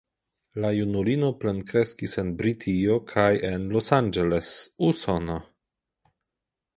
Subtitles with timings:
[0.63, 4.49] La junulino plenkreskis en Britio kaj en Los Angeles,
[4.89, 5.37] Usono.